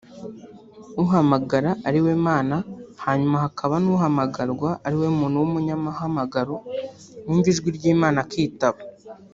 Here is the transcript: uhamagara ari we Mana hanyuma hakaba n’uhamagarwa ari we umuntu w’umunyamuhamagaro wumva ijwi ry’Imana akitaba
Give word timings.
uhamagara 1.03 1.71
ari 1.87 1.99
we 2.05 2.13
Mana 2.27 2.55
hanyuma 3.05 3.35
hakaba 3.45 3.75
n’uhamagarwa 3.83 4.69
ari 4.85 4.95
we 4.99 5.05
umuntu 5.13 5.39
w’umunyamuhamagaro 5.41 6.55
wumva 7.25 7.47
ijwi 7.53 7.69
ry’Imana 7.77 8.17
akitaba 8.25 8.79